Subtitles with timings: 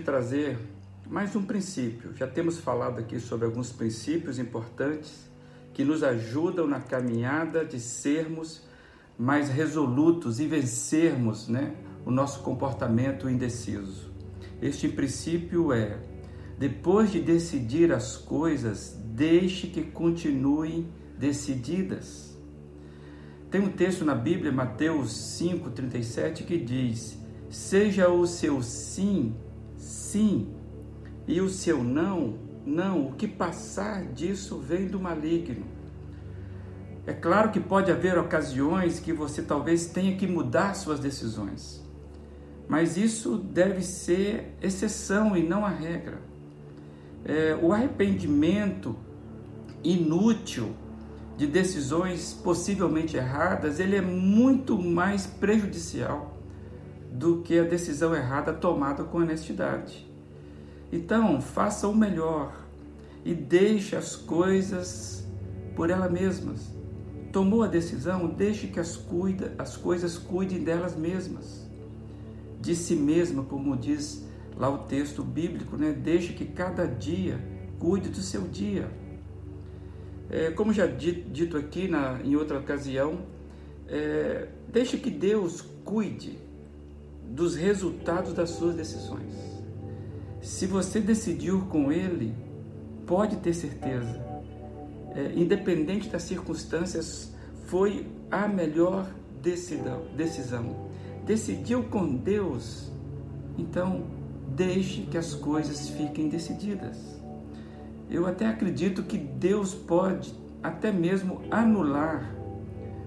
[0.00, 0.58] desejo trazer
[1.08, 2.14] mais um princípio.
[2.16, 5.28] Já temos falado aqui sobre alguns princípios importantes
[5.72, 8.62] que nos ajudam na caminhada de sermos
[9.18, 11.74] mais resolutos e vencermos né,
[12.04, 14.10] o nosso comportamento indeciso.
[14.60, 15.98] Este princípio é:
[16.58, 20.88] depois de decidir as coisas, deixe que continuem
[21.18, 22.38] decididas.
[23.50, 27.18] Tem um texto na Bíblia, Mateus 5,37, que diz:
[27.50, 29.34] Seja o seu sim,
[30.10, 30.48] sim,
[31.26, 32.34] e o seu não,
[32.66, 33.06] não.
[33.06, 35.64] O que passar disso vem do maligno.
[37.06, 41.82] É claro que pode haver ocasiões que você talvez tenha que mudar suas decisões,
[42.68, 46.20] mas isso deve ser exceção e não a regra.
[47.24, 48.96] É, o arrependimento
[49.82, 50.74] inútil
[51.36, 56.29] de decisões possivelmente erradas, ele é muito mais prejudicial
[57.20, 60.08] do que a decisão errada tomada com honestidade.
[60.90, 62.64] Então, faça o melhor
[63.22, 65.22] e deixe as coisas
[65.76, 66.70] por elas mesmas.
[67.30, 71.68] Tomou a decisão, deixe que as, cuida, as coisas cuidem delas mesmas.
[72.58, 74.24] De si mesma, como diz
[74.56, 75.92] lá o texto bíblico, né?
[75.92, 77.38] deixe que cada dia
[77.78, 78.90] cuide do seu dia.
[80.30, 83.26] É, como já dito aqui na, em outra ocasião,
[83.86, 86.48] é, deixe que Deus cuide
[87.30, 89.32] dos resultados das suas decisões.
[90.42, 92.34] Se você decidiu com Ele,
[93.06, 94.20] pode ter certeza,
[95.14, 97.32] é, independente das circunstâncias,
[97.66, 99.08] foi a melhor
[99.40, 100.90] decisão, decisão.
[101.24, 102.90] Decidiu com Deus,
[103.56, 104.04] então
[104.56, 107.20] deixe que as coisas fiquem decididas.
[108.10, 112.34] Eu até acredito que Deus pode até mesmo anular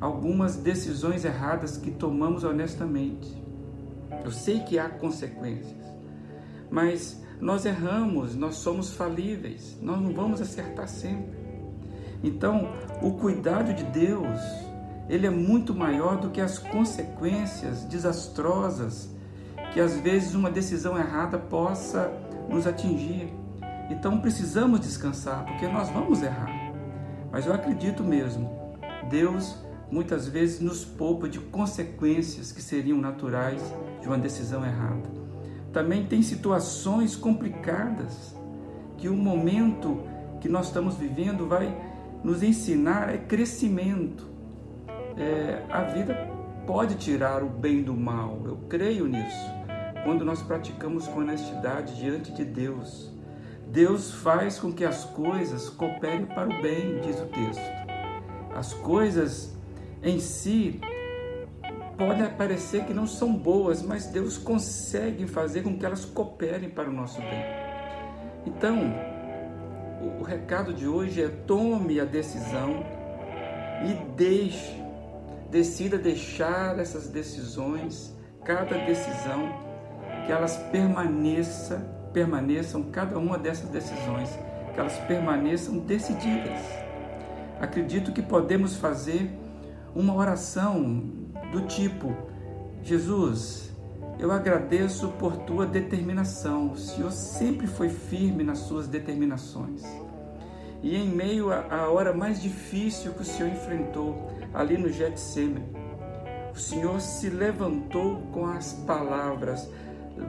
[0.00, 3.45] algumas decisões erradas que tomamos honestamente.
[4.24, 5.84] Eu sei que há consequências,
[6.70, 11.36] mas nós erramos, nós somos falíveis, nós não vamos acertar sempre.
[12.22, 12.72] Então,
[13.02, 14.40] o cuidado de Deus,
[15.08, 19.14] ele é muito maior do que as consequências desastrosas
[19.72, 22.10] que às vezes uma decisão errada possa
[22.48, 23.32] nos atingir.
[23.90, 26.72] Então precisamos descansar, porque nós vamos errar.
[27.30, 28.50] Mas eu acredito mesmo,
[29.10, 29.56] Deus
[29.90, 33.62] muitas vezes nos poupa de consequências que seriam naturais
[34.00, 35.08] de uma decisão errada.
[35.72, 38.34] Também tem situações complicadas
[38.96, 40.02] que o momento
[40.40, 41.74] que nós estamos vivendo vai
[42.24, 44.26] nos ensinar é crescimento.
[45.16, 46.14] É, a vida
[46.66, 49.56] pode tirar o bem do mal, eu creio nisso.
[50.04, 53.12] Quando nós praticamos com honestidade diante de Deus,
[53.68, 57.86] Deus faz com que as coisas cooperem para o bem, diz o texto.
[58.54, 59.55] As coisas
[60.02, 60.80] em si
[61.96, 66.88] podem parecer que não são boas, mas Deus consegue fazer com que elas cooperem para
[66.88, 67.44] o nosso bem.
[68.44, 68.94] Então,
[70.20, 72.84] o, recado de hoje é tome a decisão
[73.84, 74.80] e deixe,
[75.50, 78.14] decida deixar essas decisões,
[78.44, 79.66] cada decisão,
[80.26, 81.78] que elas permaneça,
[82.12, 84.38] permaneçam, cada uma dessas decisões,
[84.74, 86.60] que elas permaneçam decididas.
[87.60, 89.30] Acredito que podemos fazer
[89.96, 91.02] uma oração
[91.50, 92.14] do tipo:
[92.82, 93.70] Jesus,
[94.18, 96.72] eu agradeço por tua determinação.
[96.72, 99.82] O Senhor sempre foi firme nas suas determinações.
[100.82, 105.64] E em meio à hora mais difícil que o Senhor enfrentou, ali no Getsemane,
[106.54, 109.68] o Senhor se levantou com as palavras: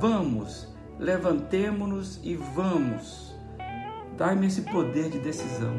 [0.00, 0.66] Vamos,
[0.98, 3.34] levantemo-nos e vamos.
[4.16, 5.74] Dai-me esse poder de decisão,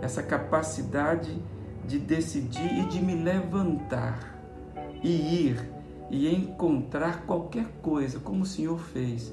[0.00, 1.40] essa capacidade
[1.86, 4.38] de decidir e de me levantar
[5.02, 5.70] e ir
[6.10, 9.32] e encontrar qualquer coisa, como o Senhor fez,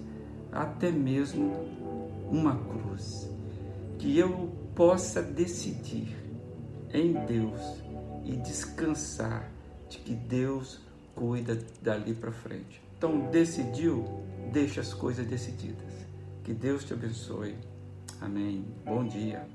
[0.52, 1.54] até mesmo
[2.32, 3.30] uma cruz.
[3.98, 6.16] Que eu possa decidir
[6.94, 7.62] em Deus
[8.24, 9.52] e descansar
[9.90, 10.80] de que Deus
[11.16, 12.82] cuida dali para frente.
[12.98, 14.06] Então, decidiu,
[14.54, 15.94] deixa as coisas decididas.
[16.44, 17.56] Que Deus te abençoe.
[18.22, 18.66] Amém.
[18.86, 19.46] Bom dia.